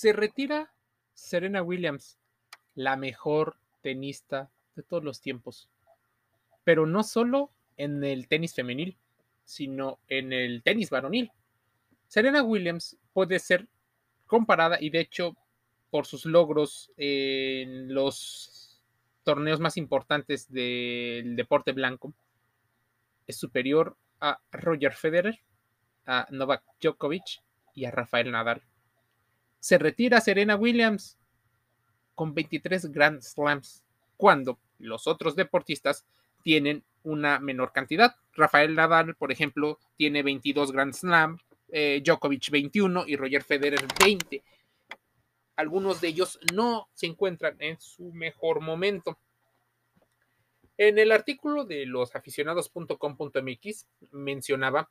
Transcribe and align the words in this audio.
Se 0.00 0.14
retira 0.14 0.72
Serena 1.12 1.62
Williams, 1.62 2.18
la 2.74 2.96
mejor 2.96 3.58
tenista 3.82 4.50
de 4.74 4.82
todos 4.82 5.04
los 5.04 5.20
tiempos. 5.20 5.68
Pero 6.64 6.86
no 6.86 7.02
solo 7.02 7.50
en 7.76 8.02
el 8.02 8.26
tenis 8.26 8.54
femenil, 8.54 8.96
sino 9.44 9.98
en 10.08 10.32
el 10.32 10.62
tenis 10.62 10.88
varonil. 10.88 11.30
Serena 12.08 12.42
Williams 12.42 12.96
puede 13.12 13.38
ser 13.38 13.68
comparada 14.26 14.78
y 14.80 14.88
de 14.88 15.00
hecho 15.00 15.36
por 15.90 16.06
sus 16.06 16.24
logros 16.24 16.90
en 16.96 17.92
los 17.92 18.80
torneos 19.22 19.60
más 19.60 19.76
importantes 19.76 20.50
del 20.50 21.36
deporte 21.36 21.72
blanco 21.72 22.14
es 23.26 23.36
superior 23.36 23.98
a 24.18 24.40
Roger 24.50 24.94
Federer, 24.94 25.40
a 26.06 26.26
Novak 26.30 26.64
Djokovic 26.80 27.42
y 27.74 27.84
a 27.84 27.90
Rafael 27.90 28.30
Nadal. 28.30 28.62
Se 29.60 29.78
retira 29.78 30.20
Serena 30.20 30.56
Williams 30.56 31.16
con 32.14 32.34
23 32.34 32.90
Grand 32.90 33.22
Slams, 33.22 33.84
cuando 34.16 34.58
los 34.78 35.06
otros 35.06 35.36
deportistas 35.36 36.04
tienen 36.42 36.82
una 37.02 37.38
menor 37.38 37.72
cantidad. 37.72 38.14
Rafael 38.34 38.74
Nadal, 38.74 39.14
por 39.14 39.32
ejemplo, 39.32 39.78
tiene 39.96 40.22
22 40.22 40.72
Grand 40.72 40.92
Slam, 40.92 41.38
eh, 41.70 42.02
Djokovic 42.04 42.50
21 42.50 43.04
y 43.06 43.16
Roger 43.16 43.42
Federer 43.42 43.86
20. 44.04 44.42
Algunos 45.56 46.00
de 46.00 46.08
ellos 46.08 46.38
no 46.54 46.88
se 46.94 47.06
encuentran 47.06 47.56
en 47.58 47.78
su 47.80 48.12
mejor 48.12 48.60
momento. 48.60 49.18
En 50.78 50.98
el 50.98 51.12
artículo 51.12 51.64
de 51.64 51.84
losaficionados.com.mx 51.84 53.86
mencionaba 54.12 54.88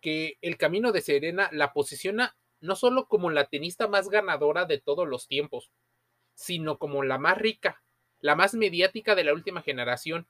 que 0.00 0.38
el 0.40 0.56
camino 0.56 0.92
de 0.92 1.02
Serena 1.02 1.50
la 1.52 1.74
posiciona 1.74 2.34
no 2.60 2.76
solo 2.76 3.06
como 3.06 3.30
la 3.30 3.46
tenista 3.46 3.88
más 3.88 4.08
ganadora 4.08 4.64
de 4.64 4.78
todos 4.78 5.08
los 5.08 5.26
tiempos, 5.26 5.70
sino 6.34 6.78
como 6.78 7.02
la 7.02 7.18
más 7.18 7.38
rica, 7.38 7.82
la 8.20 8.36
más 8.36 8.54
mediática 8.54 9.14
de 9.14 9.24
la 9.24 9.32
última 9.32 9.62
generación. 9.62 10.26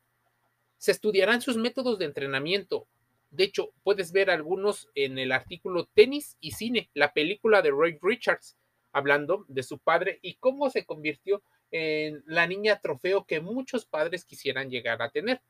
Se 0.78 0.92
estudiarán 0.92 1.41
sus 1.41 1.56
métodos 1.56 1.98
de 1.98 2.06
entrenamiento. 2.06 2.86
De 3.31 3.45
hecho, 3.45 3.73
puedes 3.83 4.12
ver 4.12 4.31
algunos 4.31 4.89
en 4.95 5.19
el 5.19 5.33
artículo 5.33 5.86
Tenis 5.95 6.36
y 6.41 6.53
Cine, 6.53 6.91
la 6.95 7.12
película 7.12 7.62
de 7.62 7.70
Roy 7.70 7.98
Richards, 8.01 8.56
hablando 8.92 9.45
de 9.48 9.62
su 9.62 9.78
padre 9.78 10.19
y 10.23 10.34
cómo 10.34 10.70
se 10.70 10.84
convirtió 10.84 11.42
en 11.70 12.23
la 12.27 12.47
niña 12.47 12.81
trofeo 12.81 13.25
que 13.25 13.41
muchos 13.41 13.84
padres 13.86 14.25
quisieran 14.25 14.70
llegar 14.70 15.03
a 15.03 15.11
tener. 15.11 15.41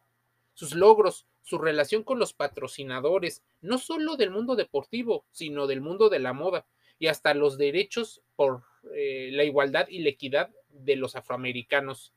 Sus 0.55 0.75
logros, 0.75 1.27
su 1.43 1.59
relación 1.59 2.03
con 2.05 2.19
los 2.19 2.33
patrocinadores, 2.33 3.43
no 3.61 3.79
solo 3.79 4.17
del 4.17 4.31
mundo 4.31 4.57
deportivo, 4.57 5.25
sino 5.31 5.67
del 5.67 5.81
mundo 5.81 6.09
de 6.09 6.19
la 6.19 6.33
moda 6.33 6.67
y 6.98 7.07
hasta 7.07 7.34
los 7.34 7.59
derechos 7.59 8.23
por 8.37 8.62
eh, 8.95 9.31
la 9.33 9.45
igualdad 9.45 9.89
y 9.89 10.01
la 10.01 10.11
equidad 10.11 10.51
de 10.69 10.97
los 10.97 11.17
afroamericanos. 11.17 12.12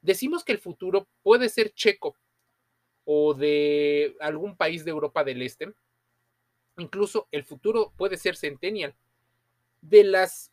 Decimos 0.00 0.44
que 0.44 0.52
el 0.52 0.58
futuro 0.58 1.08
puede 1.22 1.48
ser 1.48 1.72
checo 1.72 2.16
o 3.04 3.34
de 3.34 4.16
algún 4.20 4.56
país 4.56 4.84
de 4.84 4.90
Europa 4.90 5.24
del 5.24 5.42
Este. 5.42 5.72
Incluso 6.78 7.28
el 7.30 7.44
futuro 7.44 7.92
puede 7.96 8.16
ser 8.16 8.36
centennial. 8.36 8.94
De 9.80 10.04
las 10.04 10.52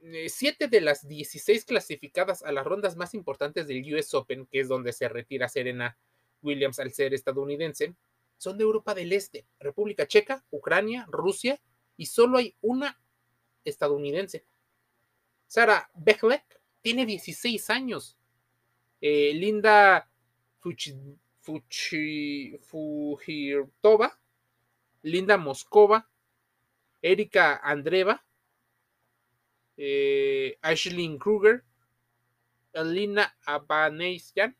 eh, 0.00 0.28
siete 0.28 0.68
de 0.68 0.80
las 0.80 1.06
16 1.06 1.64
clasificadas 1.64 2.42
a 2.42 2.52
las 2.52 2.66
rondas 2.66 2.96
más 2.96 3.14
importantes 3.14 3.66
del 3.66 3.94
US 3.94 4.12
Open, 4.14 4.46
que 4.46 4.60
es 4.60 4.68
donde 4.68 4.92
se 4.92 5.08
retira 5.08 5.48
Serena 5.48 5.96
Williams 6.42 6.78
al 6.78 6.92
ser 6.92 7.14
estadounidense, 7.14 7.94
son 8.36 8.58
de 8.58 8.64
Europa 8.64 8.94
del 8.94 9.12
Este, 9.12 9.46
República 9.60 10.06
Checa, 10.06 10.44
Ucrania, 10.50 11.06
Rusia, 11.08 11.60
y 11.96 12.06
solo 12.06 12.38
hay 12.38 12.56
una 12.60 13.00
estadounidense. 13.64 14.44
Sara 15.46 15.90
Bechlek 15.94 16.60
tiene 16.80 17.06
16 17.06 17.70
años. 17.70 18.16
Eh, 19.00 19.32
Linda 19.34 20.08
Fujirtova, 22.60 24.18
Linda 25.02 25.36
Moscova, 25.36 26.08
Erika 27.00 27.60
Andreva, 27.62 28.24
eh, 29.76 30.58
Kruger, 31.18 31.64
Elina 32.72 33.36
Abanesian 33.44 34.56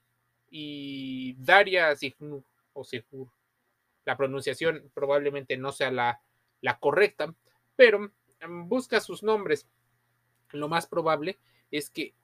y 0.54 1.34
Daria 1.38 1.96
Signur 1.96 2.44
o 2.74 2.84
Sigur. 2.84 3.28
La 4.04 4.18
pronunciación 4.18 4.90
probablemente 4.92 5.56
no 5.56 5.72
sea 5.72 5.90
la, 5.90 6.20
la 6.60 6.78
correcta, 6.78 7.34
pero 7.74 8.12
em, 8.38 8.68
busca 8.68 9.00
sus 9.00 9.22
nombres. 9.22 9.66
Lo 10.50 10.68
más 10.68 10.86
probable 10.86 11.38
es 11.70 11.88
que 11.88 12.14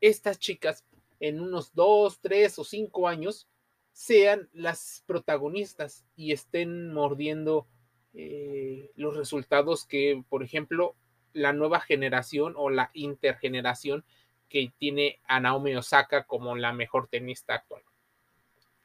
estas 0.00 0.38
chicas 0.38 0.84
en 1.18 1.40
unos 1.40 1.74
dos, 1.74 2.20
tres 2.20 2.60
o 2.60 2.64
cinco 2.64 3.08
años 3.08 3.48
sean 3.90 4.48
las 4.52 5.02
protagonistas 5.06 6.04
y 6.14 6.30
estén 6.30 6.92
mordiendo 6.92 7.66
eh, 8.14 8.92
los 8.94 9.16
resultados 9.16 9.84
que, 9.84 10.22
por 10.28 10.44
ejemplo, 10.44 10.94
la 11.32 11.52
nueva 11.52 11.80
generación 11.80 12.54
o 12.56 12.70
la 12.70 12.90
intergeneración 12.94 14.04
que 14.48 14.72
tiene 14.78 15.20
a 15.26 15.40
Naomi 15.40 15.74
Osaka 15.74 16.24
como 16.24 16.56
la 16.56 16.72
mejor 16.72 17.08
tenista 17.08 17.54
actual. 17.54 17.82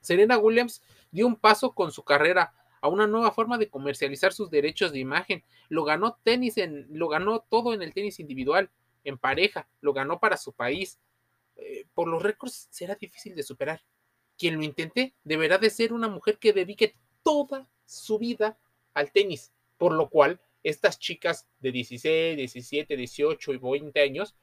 Serena 0.01 0.37
Williams 0.37 0.83
dio 1.11 1.25
un 1.25 1.35
paso 1.35 1.73
con 1.73 1.91
su 1.91 2.03
carrera 2.03 2.53
a 2.81 2.89
una 2.89 3.07
nueva 3.07 3.31
forma 3.31 3.57
de 3.57 3.69
comercializar 3.69 4.33
sus 4.33 4.49
derechos 4.49 4.91
de 4.91 4.99
imagen. 4.99 5.43
Lo 5.69 5.85
ganó 5.85 6.17
tenis 6.23 6.57
en, 6.57 6.87
lo 6.89 7.07
ganó 7.07 7.39
todo 7.39 7.73
en 7.73 7.81
el 7.81 7.93
tenis 7.93 8.19
individual, 8.19 8.69
en 9.05 9.17
pareja, 9.17 9.69
lo 9.79 9.93
ganó 9.93 10.19
para 10.19 10.35
su 10.35 10.51
país. 10.51 10.99
Eh, 11.55 11.85
por 11.93 12.09
los 12.09 12.21
récords 12.21 12.67
será 12.71 12.95
difícil 12.95 13.35
de 13.35 13.43
superar. 13.43 13.81
Quien 14.37 14.55
lo 14.57 14.63
intente 14.63 15.13
deberá 15.23 15.57
de 15.57 15.69
ser 15.69 15.93
una 15.93 16.09
mujer 16.09 16.39
que 16.39 16.51
dedique 16.51 16.95
toda 17.23 17.69
su 17.85 18.19
vida 18.19 18.57
al 18.93 19.11
tenis, 19.11 19.53
por 19.77 19.93
lo 19.93 20.09
cual 20.09 20.41
estas 20.63 20.99
chicas 20.99 21.47
de 21.59 21.71
16, 21.71 22.35
17, 22.37 22.97
18 22.97 23.53
y 23.53 23.57
20 23.57 24.01
años 24.01 24.35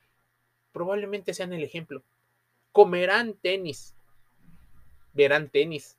probablemente 0.72 1.34
sean 1.34 1.52
el 1.52 1.62
ejemplo. 1.62 2.02
Comerán 2.72 3.34
tenis, 3.34 3.94
verán 5.12 5.48
tenis, 5.48 5.96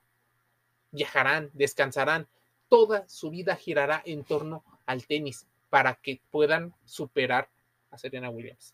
viajarán, 0.91 1.49
descansarán. 1.53 2.27
Toda 2.69 3.07
su 3.09 3.29
vida 3.29 3.55
girará 3.55 4.01
en 4.05 4.23
torno 4.23 4.63
al 4.85 5.05
tenis 5.05 5.45
para 5.69 5.95
que 5.95 6.21
puedan 6.31 6.73
superar 6.85 7.49
a 7.89 7.97
Serena 7.97 8.29
Williams. 8.29 8.73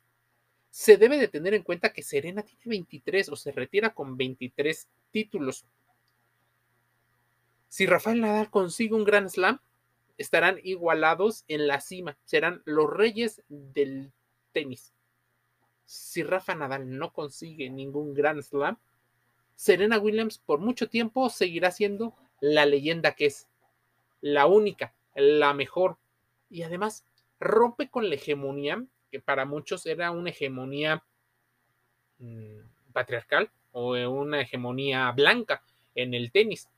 Se 0.70 0.98
debe 0.98 1.18
de 1.18 1.28
tener 1.28 1.54
en 1.54 1.64
cuenta 1.64 1.92
que 1.92 2.04
Serena 2.04 2.44
tiene 2.44 2.64
23 2.66 3.30
o 3.30 3.36
se 3.36 3.52
retira 3.52 3.94
con 3.94 4.16
23 4.18 4.88
títulos. 5.12 5.66
Si 7.68 7.86
Rafael 7.86 8.22
Nadal 8.22 8.50
consigue 8.50 8.94
un 8.94 9.04
Grand 9.04 9.30
Slam, 9.30 9.60
estarán 10.18 10.60
igualados 10.64 11.46
en 11.48 11.68
la 11.68 11.82
cima, 11.82 12.18
serán 12.26 12.62
los 12.66 12.90
reyes 12.90 13.42
del 13.50 14.12
tenis. 14.52 14.94
Si 15.88 16.22
Rafa 16.22 16.54
Nadal 16.54 16.98
no 16.98 17.14
consigue 17.14 17.70
ningún 17.70 18.14
Grand 18.14 18.42
Slam, 18.42 18.78
Serena 19.56 19.98
Williams 19.98 20.38
por 20.38 20.60
mucho 20.60 20.90
tiempo 20.90 21.30
seguirá 21.30 21.72
siendo 21.72 22.14
la 22.42 22.66
leyenda 22.66 23.14
que 23.14 23.28
es, 23.28 23.48
la 24.22 24.46
única, 24.48 24.94
la 25.16 25.54
mejor, 25.54 25.98
y 26.50 26.64
además 26.64 27.06
rompe 27.40 27.90
con 27.90 28.10
la 28.10 28.16
hegemonía, 28.16 28.84
que 29.12 29.20
para 29.20 29.46
muchos 29.46 29.86
era 29.86 30.12
una 30.12 30.32
hegemonía 30.32 31.04
mm, 32.20 32.60
patriarcal 32.92 33.50
o 33.72 33.94
una 34.10 34.42
hegemonía 34.42 35.10
blanca 35.12 35.64
en 35.96 36.14
el 36.14 36.32
tenis. 36.32 36.70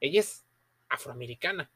Ella 0.00 0.20
es 0.20 0.44
afroamericana, 0.88 1.70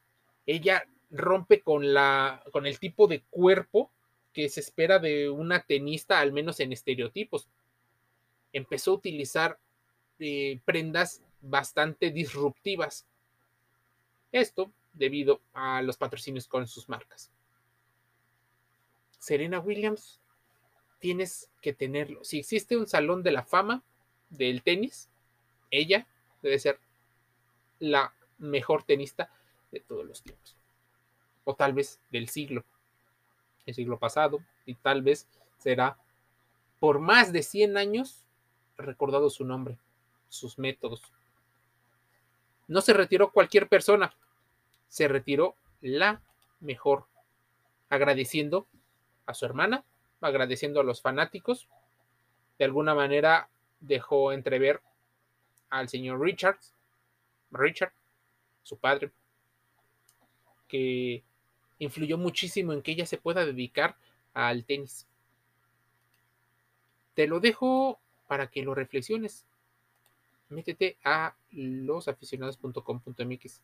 ella 0.45 0.85
rompe 1.09 1.61
con, 1.61 1.93
la, 1.93 2.43
con 2.51 2.67
el 2.67 2.79
tipo 2.79 3.07
de 3.07 3.21
cuerpo 3.23 3.89
que 4.39 4.47
se 4.47 4.61
espera 4.61 4.99
de 4.99 5.29
una 5.29 5.63
tenista, 5.63 6.21
al 6.21 6.31
menos 6.31 6.61
en 6.61 6.71
estereotipos. 6.71 7.49
Empezó 8.53 8.91
a 8.91 8.93
utilizar 8.93 9.59
eh, 10.17 10.61
prendas 10.63 11.21
bastante 11.41 12.09
disruptivas. 12.09 13.05
Esto 14.31 14.71
debido 14.93 15.41
a 15.51 15.81
los 15.81 15.97
patrocinios 15.97 16.47
con 16.47 16.67
sus 16.67 16.87
marcas. 16.87 17.33
Serena 19.17 19.59
Williams, 19.59 20.21
tienes 20.99 21.49
que 21.61 21.73
tenerlo. 21.73 22.23
Si 22.23 22.39
existe 22.39 22.77
un 22.77 22.87
salón 22.87 23.23
de 23.23 23.31
la 23.31 23.43
fama 23.43 23.83
del 24.29 24.63
tenis, 24.63 25.09
ella 25.69 26.07
debe 26.41 26.59
ser 26.59 26.79
la 27.79 28.13
mejor 28.37 28.83
tenista 28.83 29.33
de 29.69 29.81
todos 29.81 30.05
los 30.05 30.23
tiempos. 30.23 30.55
O 31.43 31.55
tal 31.55 31.73
vez 31.73 31.99
del 32.09 32.29
siglo, 32.29 32.63
el 33.69 33.75
siglo 33.75 33.97
pasado, 33.97 34.39
y 34.65 34.75
tal 34.75 35.01
vez 35.01 35.27
será 35.57 35.97
por 36.79 36.99
más 36.99 37.31
de 37.31 37.43
100 37.43 37.77
años 37.77 38.25
recordado 38.77 39.29
su 39.29 39.45
nombre, 39.45 39.77
sus 40.29 40.57
métodos. 40.57 41.01
No 42.67 42.81
se 42.81 42.93
retiró 42.93 43.31
cualquier 43.31 43.67
persona, 43.67 44.13
se 44.87 45.07
retiró 45.07 45.55
la 45.81 46.21
mejor, 46.59 47.05
agradeciendo 47.89 48.67
a 49.25 49.33
su 49.33 49.45
hermana, 49.45 49.83
agradeciendo 50.21 50.79
a 50.79 50.83
los 50.83 51.01
fanáticos. 51.01 51.67
De 52.57 52.65
alguna 52.65 52.93
manera 52.93 53.49
dejó 53.79 54.31
entrever 54.31 54.81
al 55.69 55.89
señor 55.89 56.21
Richards, 56.21 56.73
Richard, 57.51 57.93
su 58.63 58.77
padre, 58.77 59.11
que 60.67 61.23
influyó 61.79 62.17
muchísimo 62.17 62.73
en 62.73 62.81
que 62.81 62.91
ella 62.91 63.05
se 63.05 63.17
pueda 63.17 63.45
dedicar 63.45 63.95
al 64.33 64.65
tenis. 64.65 65.07
Te 67.15 67.27
lo 67.27 67.39
dejo 67.39 67.99
para 68.27 68.47
que 68.47 68.63
lo 68.63 68.75
reflexiones. 68.75 69.45
Métete 70.49 70.97
a 71.03 71.35
losaficionados.com.mx. 71.51 73.61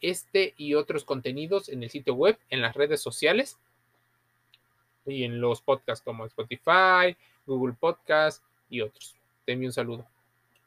Este 0.00 0.54
y 0.56 0.74
otros 0.74 1.04
contenidos 1.04 1.68
en 1.68 1.82
el 1.82 1.90
sitio 1.90 2.14
web, 2.14 2.38
en 2.50 2.60
las 2.60 2.74
redes 2.74 3.00
sociales 3.00 3.58
y 5.06 5.24
en 5.24 5.40
los 5.40 5.62
podcasts 5.62 6.04
como 6.04 6.26
Spotify, 6.26 7.16
Google 7.46 7.74
Podcast 7.78 8.42
y 8.68 8.80
otros. 8.80 9.16
Te 9.44 9.56
un 9.56 9.72
saludo. 9.72 10.11